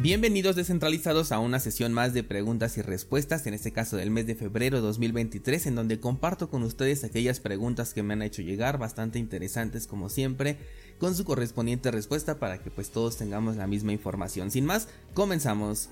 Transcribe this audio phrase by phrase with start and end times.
[0.00, 4.28] Bienvenidos descentralizados a una sesión más de preguntas y respuestas, en este caso del mes
[4.28, 8.78] de febrero 2023, en donde comparto con ustedes aquellas preguntas que me han hecho llegar,
[8.78, 10.56] bastante interesantes como siempre,
[11.00, 14.52] con su correspondiente respuesta para que pues todos tengamos la misma información.
[14.52, 15.88] Sin más, comenzamos.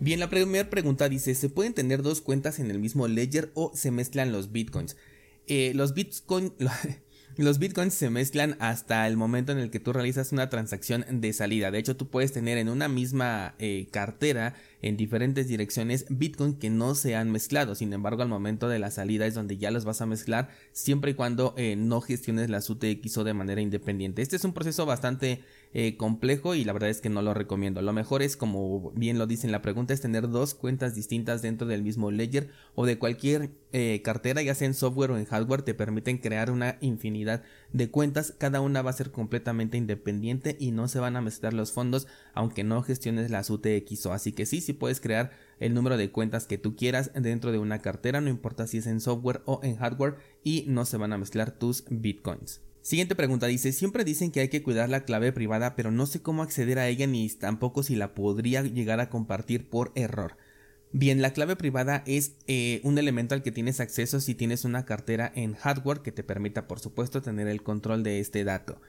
[0.00, 3.70] Bien, la primera pregunta dice, ¿se pueden tener dos cuentas en el mismo ledger o
[3.72, 4.96] se mezclan los bitcoins?
[5.46, 6.54] Eh, los bitcoins...
[7.38, 11.32] Los bitcoins se mezclan hasta el momento en el que tú realizas una transacción de
[11.32, 11.70] salida.
[11.70, 16.70] De hecho, tú puedes tener en una misma eh, cartera en diferentes direcciones Bitcoin que
[16.70, 17.74] no se han mezclado.
[17.74, 21.12] Sin embargo, al momento de la salida es donde ya los vas a mezclar siempre
[21.12, 24.22] y cuando eh, no gestiones la UTXO de manera independiente.
[24.22, 25.42] Este es un proceso bastante
[25.74, 27.82] eh, complejo y la verdad es que no lo recomiendo.
[27.82, 31.42] Lo mejor es, como bien lo dice en la pregunta, es tener dos cuentas distintas
[31.42, 35.26] dentro del mismo ledger o de cualquier eh, cartera, ya sea en software o en
[35.26, 38.34] hardware, te permiten crear una infinidad de cuentas.
[38.38, 42.06] Cada una va a ser completamente independiente y no se van a mezclar los fondos
[42.34, 44.12] aunque no gestiones la UTXO.
[44.12, 47.58] Así que sí, sí puedes crear el número de cuentas que tú quieras dentro de
[47.58, 51.12] una cartera, no importa si es en software o en hardware y no se van
[51.12, 52.60] a mezclar tus bitcoins.
[52.80, 56.22] Siguiente pregunta dice, siempre dicen que hay que cuidar la clave privada, pero no sé
[56.22, 60.36] cómo acceder a ella ni tampoco si la podría llegar a compartir por error.
[60.92, 64.86] Bien, la clave privada es eh, un elemento al que tienes acceso si tienes una
[64.86, 68.80] cartera en hardware que te permita por supuesto tener el control de este dato.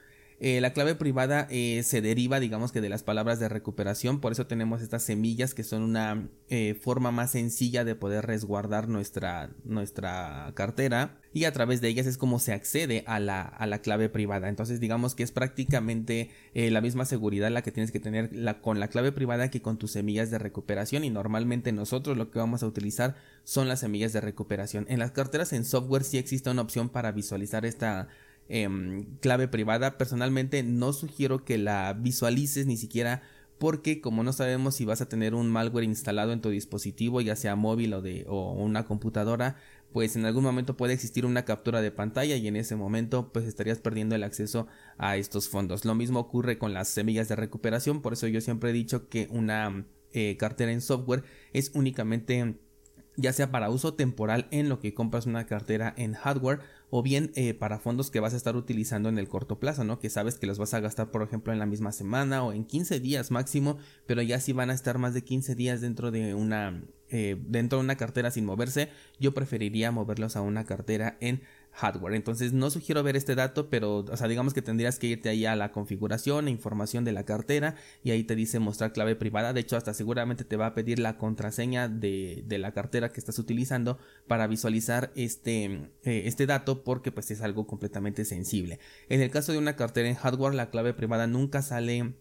[0.42, 4.32] Eh, la clave privada eh, se deriva, digamos que de las palabras de recuperación, por
[4.32, 9.50] eso tenemos estas semillas que son una eh, forma más sencilla de poder resguardar nuestra,
[9.64, 13.82] nuestra cartera y a través de ellas es como se accede a la, a la
[13.82, 14.48] clave privada.
[14.48, 18.30] Entonces digamos que es prácticamente la misma seguridad la que tienes que tener
[18.62, 22.38] con la clave privada que con tus semillas de recuperación y normalmente nosotros lo que
[22.38, 24.86] vamos a utilizar son las semillas de recuperación.
[24.88, 28.08] En las carteras en software sí existe una opción para visualizar esta
[28.52, 29.96] Em, clave privada.
[29.96, 33.22] Personalmente no sugiero que la visualices ni siquiera
[33.58, 37.36] porque como no sabemos si vas a tener un malware instalado en tu dispositivo, ya
[37.36, 39.54] sea móvil o de o una computadora,
[39.92, 43.44] pues en algún momento puede existir una captura de pantalla y en ese momento pues
[43.44, 44.66] estarías perdiendo el acceso
[44.98, 45.84] a estos fondos.
[45.84, 49.28] Lo mismo ocurre con las semillas de recuperación, por eso yo siempre he dicho que
[49.30, 51.22] una eh, cartera en software
[51.52, 52.56] es únicamente
[53.16, 56.60] ya sea para uso temporal en lo que compras una cartera en hardware
[56.90, 59.98] o bien eh, para fondos que vas a estar utilizando en el corto plazo, ¿no?
[59.98, 62.64] Que sabes que los vas a gastar, por ejemplo, en la misma semana o en
[62.64, 66.34] 15 días máximo, pero ya si van a estar más de 15 días dentro de
[66.34, 66.82] una
[67.12, 68.88] eh, dentro de una cartera sin moverse,
[69.18, 72.14] yo preferiría moverlos a una cartera en hardware.
[72.14, 75.46] Entonces no sugiero ver este dato, pero o sea, digamos que tendrías que irte ahí
[75.46, 79.52] a la configuración e información de la cartera y ahí te dice mostrar clave privada.
[79.52, 83.20] De hecho, hasta seguramente te va a pedir la contraseña de, de la cartera que
[83.20, 85.64] estás utilizando para visualizar este,
[86.04, 88.78] eh, este dato porque pues es algo completamente sensible.
[89.08, 92.14] En el caso de una cartera en hardware, la clave privada nunca sale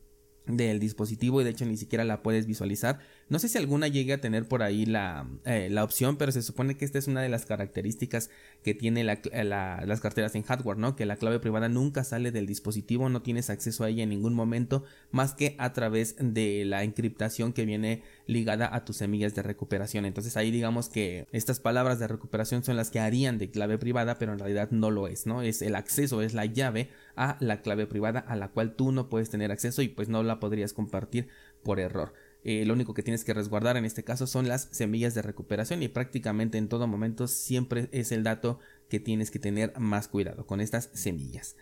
[0.46, 3.00] del dispositivo y de hecho ni siquiera la puedes visualizar.
[3.30, 6.42] No sé si alguna llegue a tener por ahí la, eh, la opción, pero se
[6.42, 8.32] supone que esta es una de las características
[8.64, 10.96] que tiene las carteras en hardware, ¿no?
[10.96, 14.34] Que la clave privada nunca sale del dispositivo, no tienes acceso a ella en ningún
[14.34, 19.44] momento más que a través de la encriptación que viene ligada a tus semillas de
[19.44, 20.06] recuperación.
[20.06, 24.18] Entonces ahí digamos que estas palabras de recuperación son las que harían de clave privada,
[24.18, 25.44] pero en realidad no lo es, ¿no?
[25.44, 29.08] Es el acceso, es la llave a la clave privada a la cual tú no
[29.08, 31.28] puedes tener acceso y pues no la podrías compartir
[31.62, 32.14] por error.
[32.44, 35.84] Eh, lo único que tienes que resguardar en este caso son las semillas de recuperación
[35.84, 40.46] y prácticamente en todo momento siempre es el dato que tienes que tener más cuidado
[40.46, 41.58] con estas semillas.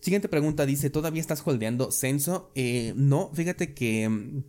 [0.00, 2.50] Siguiente pregunta dice, ¿todavía estás holdeando censo?
[2.54, 4.44] Eh, no, fíjate que mm,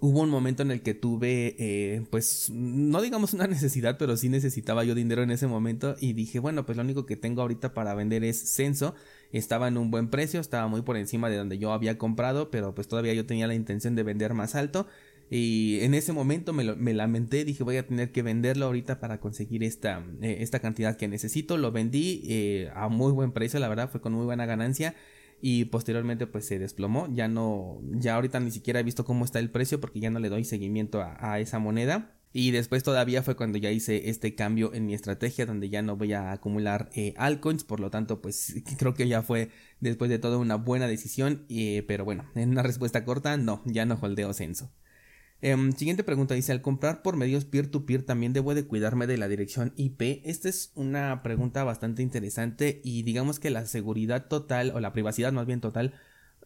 [0.00, 4.28] hubo un momento en el que tuve, eh, pues, no digamos una necesidad, pero sí
[4.28, 7.72] necesitaba yo dinero en ese momento y dije, bueno, pues lo único que tengo ahorita
[7.74, 8.94] para vender es censo.
[9.32, 12.74] Estaba en un buen precio, estaba muy por encima de donde yo había comprado, pero
[12.74, 14.86] pues todavía yo tenía la intención de vender más alto.
[15.30, 19.20] Y en ese momento me, me lamenté, dije voy a tener que venderlo ahorita para
[19.20, 21.56] conseguir esta, eh, esta cantidad que necesito.
[21.56, 24.94] Lo vendí eh, a muy buen precio, la verdad, fue con muy buena ganancia
[25.40, 27.08] y posteriormente pues se desplomó.
[27.12, 30.18] Ya no, ya ahorita ni siquiera he visto cómo está el precio porque ya no
[30.18, 32.12] le doy seguimiento a, esa moneda.
[32.32, 35.96] Y después todavía fue cuando ya hice este cambio en mi estrategia donde ya no
[35.96, 37.62] voy a acumular eh, altcoins.
[37.62, 39.50] Por lo tanto, pues creo que ya fue
[39.80, 41.46] después de todo una buena decisión.
[41.48, 44.72] Eh, pero bueno, en una respuesta corta, no, ya no holdeo censo.
[45.46, 49.28] Em, siguiente pregunta dice, al comprar por medios peer-to-peer también debo de cuidarme de la
[49.28, 50.22] dirección IP.
[50.24, 55.34] Esta es una pregunta bastante interesante y digamos que la seguridad total o la privacidad
[55.34, 55.92] más bien total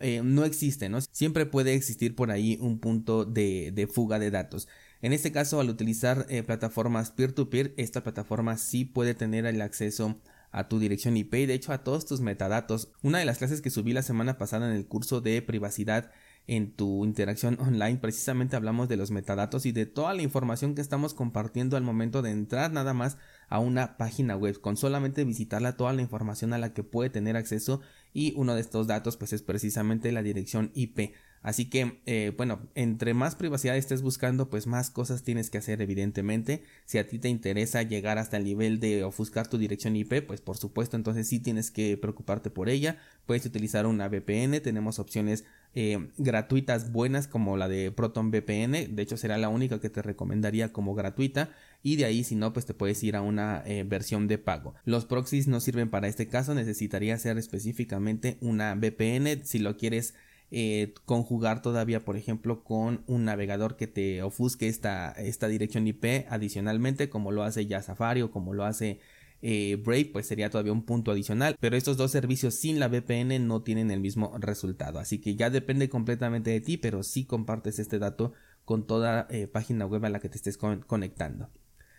[0.00, 1.00] eh, no existe, ¿no?
[1.00, 4.66] Siempre puede existir por ahí un punto de, fuga de datos.
[5.00, 10.20] En este caso, al utilizar eh, plataformas peer-to-peer, esta plataforma sí puede tener el acceso
[10.50, 12.90] a tu dirección IP y de hecho a todos tus metadatos.
[13.02, 16.10] Una de las clases que subí la semana pasada en el curso de privacidad
[16.48, 20.80] en tu interacción online precisamente hablamos de los metadatos y de toda la información que
[20.80, 23.18] estamos compartiendo al momento de entrar nada más
[23.48, 27.36] a una página web con solamente visitarla toda la información a la que puede tener
[27.36, 31.12] acceso y uno de estos datos pues es precisamente la dirección IP
[31.42, 35.80] Así que, eh, bueno, entre más privacidad estés buscando, pues más cosas tienes que hacer,
[35.80, 36.64] evidentemente.
[36.84, 40.40] Si a ti te interesa llegar hasta el nivel de ofuscar tu dirección IP, pues
[40.40, 42.98] por supuesto, entonces sí tienes que preocuparte por ella.
[43.24, 45.44] Puedes utilizar una VPN, tenemos opciones
[45.74, 50.02] eh, gratuitas buenas como la de Proton VPN, de hecho será la única que te
[50.02, 51.50] recomendaría como gratuita.
[51.82, 54.74] Y de ahí, si no, pues te puedes ir a una eh, versión de pago.
[54.84, 60.14] Los proxies no sirven para este caso, necesitaría ser específicamente una VPN si lo quieres
[60.50, 66.26] eh, conjugar todavía, por ejemplo, con un navegador que te ofusque esta, esta dirección IP
[66.30, 68.98] adicionalmente, como lo hace ya Safari o como lo hace
[69.42, 71.56] eh, Brave, pues sería todavía un punto adicional.
[71.60, 74.98] Pero estos dos servicios sin la VPN no tienen el mismo resultado.
[74.98, 78.32] Así que ya depende completamente de ti, pero si compartes este dato
[78.64, 81.50] con toda eh, página web a la que te estés conectando.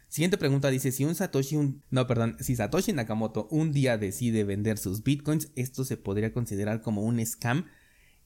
[0.07, 4.79] Siguiente pregunta dice, si un Satoshi, no, perdón, si Satoshi Nakamoto un día decide vender
[4.79, 7.65] sus bitcoins, esto se podría considerar como un scam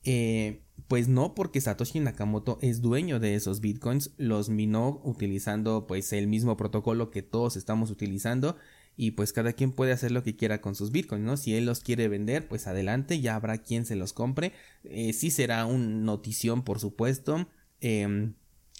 [0.04, 6.12] eh, pues no, porque Satoshi Nakamoto es dueño de esos bitcoins, los minó utilizando pues
[6.13, 8.57] el mismo protocolo que todos estamos utilizando
[8.95, 11.37] y pues cada quien puede hacer lo que quiera con sus bitcoins, ¿no?
[11.37, 14.53] Si él los quiere vender, pues adelante, ya habrá quien se los compre.
[14.83, 17.47] Eh, sí será un notición, por supuesto.
[17.81, 18.33] Em,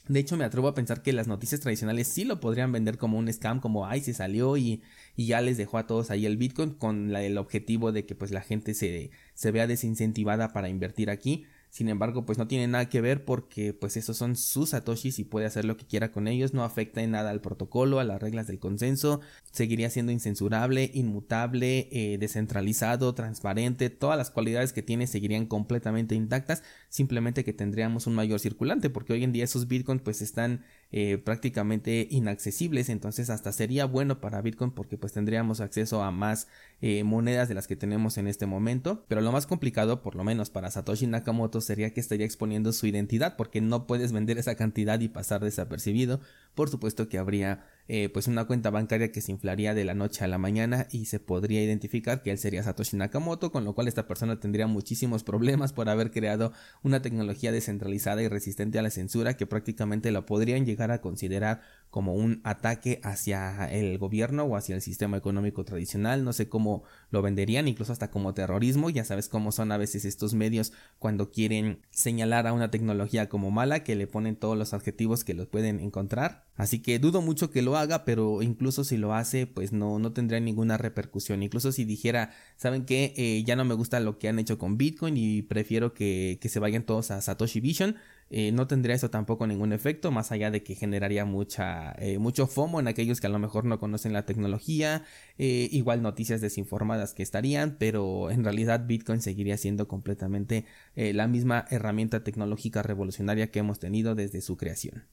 [0.07, 3.18] de hecho, me atrevo a pensar que las noticias tradicionales sí lo podrían vender como
[3.18, 4.83] un scam, como ay, se salió y,
[5.15, 8.31] y ya les dejó a todos ahí el Bitcoin con el objetivo de que pues
[8.31, 11.45] la gente se, se vea desincentivada para invertir aquí.
[11.74, 15.24] Sin embargo, pues no tiene nada que ver porque pues esos son sus satoshis y
[15.24, 18.22] puede hacer lo que quiera con ellos, no afecta en nada al protocolo, a las
[18.22, 19.22] reglas del consenso,
[19.52, 26.62] seguiría siendo incensurable, inmutable, eh, descentralizado, transparente, todas las cualidades que tiene seguirían completamente intactas,
[26.90, 31.18] simplemente que tendríamos un mayor circulante porque hoy en día esos bitcoins pues están eh,
[31.18, 36.48] prácticamente inaccesibles entonces hasta sería bueno para bitcoin porque pues tendríamos acceso a más
[36.82, 40.24] eh, monedas de las que tenemos en este momento pero lo más complicado por lo
[40.24, 44.56] menos para Satoshi Nakamoto sería que estaría exponiendo su identidad porque no puedes vender esa
[44.56, 46.20] cantidad y pasar desapercibido.
[46.56, 50.24] Por supuesto que habría eh, pues una cuenta bancaria que se inflaría de la noche
[50.24, 53.88] a la mañana y se podría identificar que él sería Satoshi Nakamoto, con lo cual
[53.88, 58.90] esta persona tendría muchísimos problemas por haber creado una tecnología descentralizada y resistente a la
[58.90, 61.62] censura que prácticamente la podrían llegar a considerar
[61.94, 66.81] como un ataque hacia el gobierno o hacia el sistema económico tradicional, no sé cómo
[67.12, 71.30] lo venderían, incluso hasta como terrorismo, ya sabes cómo son a veces estos medios cuando
[71.30, 75.45] quieren señalar a una tecnología como mala, que le ponen todos los adjetivos que los
[75.45, 79.72] pueden encontrar, así que dudo mucho que lo haga, pero incluso si lo hace, pues
[79.72, 84.00] no, no tendría ninguna repercusión, incluso si dijera, saben que eh, ya no me gusta
[84.00, 87.60] lo que han hecho con Bitcoin y prefiero que, que se vayan todos a Satoshi
[87.60, 87.98] Vision,
[88.36, 92.48] eh, no tendría eso tampoco ningún efecto, más allá de que generaría mucha, eh, mucho
[92.48, 95.04] FOMO en aquellos que a lo mejor no conocen la tecnología,
[95.38, 100.66] eh, igual noticias desinformadas que estarían, pero en realidad Bitcoin seguiría siendo completamente
[100.96, 105.04] la misma herramienta tecnológica revolucionaria que hemos tenido desde su creación.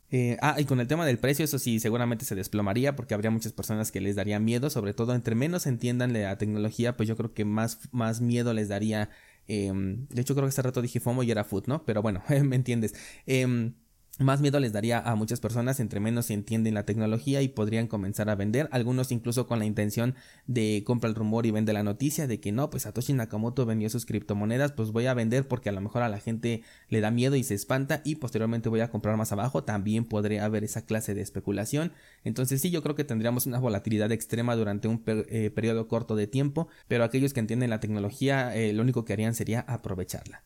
[0.41, 3.53] ah, y con el tema del precio, eso sí, seguramente se desplomaría porque habría muchas
[3.53, 7.35] personas que les daría miedo, sobre todo entre menos entiendan la tecnología, pues yo creo
[7.35, 9.11] que más, más miedo les daría
[9.53, 11.85] Em, de hecho, creo que hace rato dije FOMO y era food, ¿no?
[11.85, 12.95] Pero bueno, me entiendes.
[13.27, 13.75] Em,
[14.21, 17.87] más miedo les daría a muchas personas entre menos se entienden la tecnología y podrían
[17.87, 20.15] comenzar a vender, algunos incluso con la intención
[20.47, 23.89] de compra el rumor y vende la noticia de que no, pues Satoshi Nakamoto vendió
[23.91, 27.11] sus criptomonedas, pues voy a vender porque a lo mejor a la gente le da
[27.11, 30.85] miedo y se espanta y posteriormente voy a comprar más abajo, también podría haber esa
[30.85, 31.93] clase de especulación,
[32.25, 36.27] entonces sí yo creo que tendríamos una volatilidad extrema durante un eh, periodo corto de
[36.27, 40.43] tiempo, pero aquellos que entienden la tecnología eh, lo único que harían sería aprovecharla.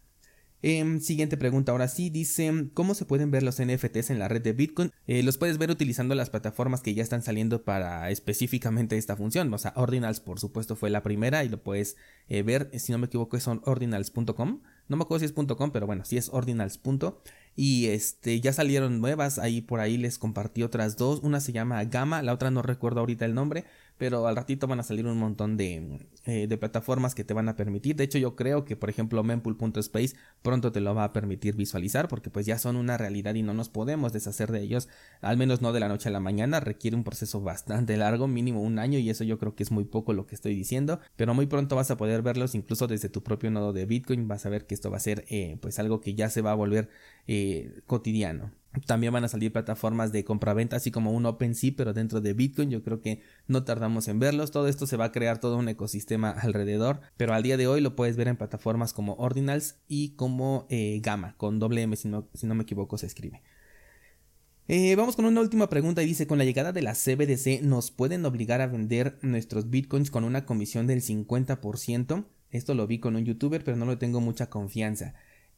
[0.67, 4.41] Em, siguiente pregunta, ahora sí, dice, ¿cómo se pueden ver los NFTs en la red
[4.41, 4.93] de Bitcoin?
[5.07, 9.53] Eh, los puedes ver utilizando las plataformas que ya están saliendo para específicamente esta función.
[9.53, 11.97] O sea, Ordinals, por supuesto, fue la primera y lo puedes
[12.29, 14.63] eh, ver, si no me equivoco, son ordinals.com.
[14.89, 16.81] No me acuerdo si es .com, pero bueno, si es ordinals.
[17.57, 21.21] Y este, ya salieron nuevas, ahí por ahí les compartí otras dos.
[21.23, 23.65] Una se llama Gamma, la otra no recuerdo ahorita el nombre,
[23.99, 27.49] pero al ratito van a salir un montón de, eh, de plataformas que te van
[27.49, 27.97] a permitir.
[27.97, 32.09] De hecho, yo creo que, por ejemplo, mempool.space pronto te lo va a permitir visualizar
[32.09, 34.89] porque pues ya son una realidad y no nos podemos deshacer de ellos,
[35.21, 38.63] al menos no de la noche a la mañana, requiere un proceso bastante largo, mínimo
[38.63, 41.35] un año y eso yo creo que es muy poco lo que estoy diciendo, pero
[41.35, 44.49] muy pronto vas a poder verlos incluso desde tu propio nodo de Bitcoin, vas a
[44.49, 46.89] ver que esto va a ser eh, pues algo que ya se va a volver
[47.27, 48.53] eh, cotidiano.
[48.87, 52.71] También van a salir plataformas de compraventa, así como un OpenSea, pero dentro de Bitcoin.
[52.71, 54.51] Yo creo que no tardamos en verlos.
[54.51, 57.81] Todo esto se va a crear todo un ecosistema alrededor, pero al día de hoy
[57.81, 62.09] lo puedes ver en plataformas como Ordinals y como eh, Gamma, con doble M, si
[62.09, 63.43] no, si no me equivoco, se escribe.
[64.67, 67.91] Eh, vamos con una última pregunta y dice, con la llegada de la CBDC, ¿nos
[67.91, 72.25] pueden obligar a vender nuestros bitcoins con una comisión del 50%?
[72.51, 75.15] Esto lo vi con un youtuber, pero no le tengo mucha confianza.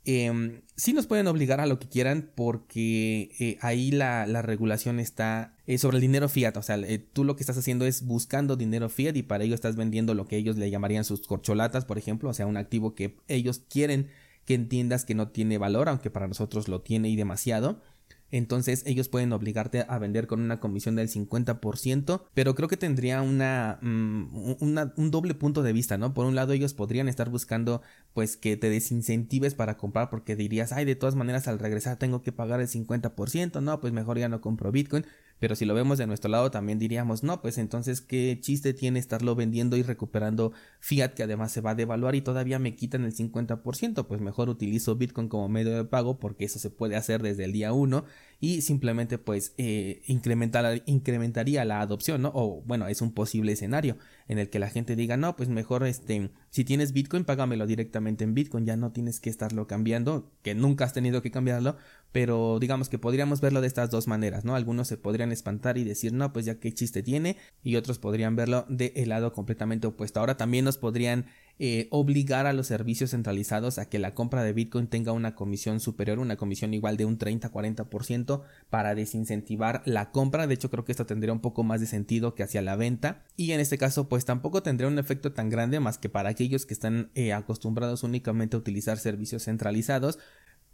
[0.07, 5.55] Eh, sí nos pueden obligar a lo que quieran porque eh, ahí la, regulación está
[5.67, 6.57] eh, sobre el dinero fiat.
[6.57, 9.55] O sea, eh, tú lo que estás haciendo es buscando dinero fiat y para ello
[9.55, 12.31] estás vendiendo lo que ellos le llamarían sus corcholatas, por ejemplo.
[12.31, 14.09] O sea, un activo que ellos quieren
[14.45, 17.83] que entiendas que no tiene valor, aunque para nosotros lo tiene y demasiado
[18.31, 23.23] entonces ellos pueden obligarte a vender con una comisión del 50%, pero creo que tendría
[23.23, 24.57] una, mm,
[24.97, 26.15] un doble punto de vista, ¿no?
[26.15, 27.83] Por un lado ellos podrían estar buscando
[28.15, 32.23] pues que te desincentives para comprar porque dirías, ay, de todas maneras al regresar tengo
[32.23, 35.07] que pagar el 50%, no, pues mejor ya no compro Bitcoin,
[35.39, 38.99] pero si lo vemos de nuestro lado también diríamos, no, pues entonces qué chiste tiene
[38.99, 43.05] estarlo vendiendo y recuperando fiat que además se va a devaluar y todavía me quitan
[43.05, 47.23] el 50%, pues mejor utilizo Bitcoin como medio de pago porque eso se puede hacer
[47.23, 48.05] desde el día 1
[48.41, 52.33] y simplemente pues eh, incrementar, incrementaría la adopción, ¿no?
[52.35, 53.97] O bueno, es un posible escenario
[54.29, 58.25] en el que la gente diga, no, pues mejor este, si tienes Bitcoin, págamelo directamente
[58.25, 61.77] en Bitcoin, ya no tienes que estarlo cambiando, que nunca has tenido que cambiarlo,
[62.17, 64.57] pero digamos que podríamos verlo de estas dos maneras, ¿no?
[64.57, 68.37] Algunos se podrían espantar y decir, no, pues ya qué chiste tiene, y otros podrían
[68.37, 70.21] verlo de el lado completamente opuesto.
[70.21, 71.27] Ahora también nos podrían
[71.59, 75.79] eh, obligar a los servicios centralizados a que la compra de Bitcoin tenga una comisión
[75.79, 80.47] superior, una comisión igual de un 30-40% para desincentivar la compra.
[80.47, 83.25] De hecho, creo que esto tendría un poco más de sentido que hacia la venta.
[83.37, 86.65] Y en este caso, pues tampoco tendría un efecto tan grande más que para aquellos
[86.65, 90.19] que están eh, acostumbrados únicamente a utilizar servicios centralizados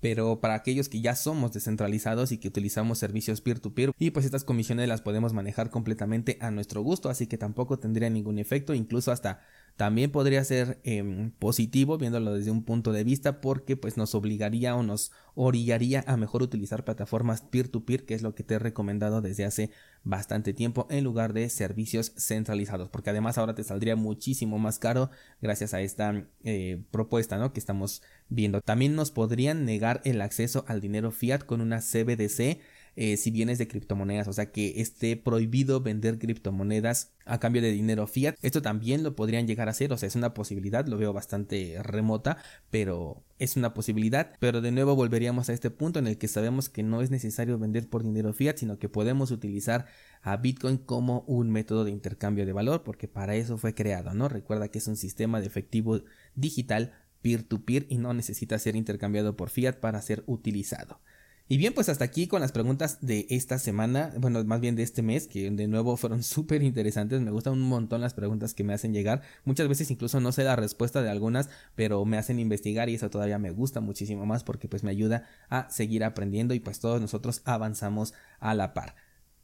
[0.03, 4.43] pero para aquellos que ya somos descentralizados y que utilizamos servicios peer-to-peer y pues estas
[4.43, 9.13] comisiones las podemos manejar completamente a nuestro gusto, así que tampoco tendría ningún efecto, incluso
[9.13, 9.43] hasta
[9.76, 14.76] también podría ser em, positivo viéndolo desde un punto de vista porque pues nos obligaría
[14.76, 19.23] o nos orillaría a mejor utilizar plataformas peer-to-peer que es lo que te he recomendado
[19.23, 19.71] desde hace
[20.05, 25.11] bastante tiempo en lugar de servicios centralizados porque además ahora te saldría muchísimo más caro
[25.41, 27.52] gracias a esta eh, propuesta ¿no?
[27.52, 28.61] que estamos viendo.
[28.61, 32.61] También nos podrían negar el acceso al dinero fiat con una CBDC
[32.95, 37.73] eh, si vienes de criptomonedas, o sea que esté prohibido vender criptomonedas a cambio de
[37.73, 38.37] dinero fiat.
[38.43, 41.77] Esto también lo podrían llegar a hacer, o sea, es una posibilidad, lo veo bastante
[41.83, 42.37] remota,
[42.71, 44.33] pero es una posibilidad.
[44.41, 47.59] Pero de nuevo volveríamos a este punto en el que sabemos que no es necesario
[47.59, 49.87] vender por dinero fiat, sino que podemos utilizar
[50.21, 54.29] a Bitcoin como un método de intercambio de valor, porque para eso fue creado, ¿no?
[54.29, 56.03] Recuerda que es un sistema de efectivo
[56.35, 61.01] digital peer-to-peer -peer y no necesita ser intercambiado por fiat para ser utilizado.
[61.49, 64.83] Y bien, pues hasta aquí con las preguntas de esta semana, bueno, más bien de
[64.83, 68.65] este mes, que de nuevo fueron súper interesantes, me gustan un montón las preguntas que
[68.65, 72.39] me hacen llegar, muchas veces incluso no sé la respuesta de algunas, pero me hacen
[72.39, 76.55] investigar y eso todavía me gusta muchísimo más porque pues me ayuda a seguir aprendiendo
[76.55, 78.95] y pues todos nosotros avanzamos a la par.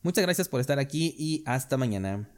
[0.02, 2.28] Muchas gracias por estar aquí y hasta mañana.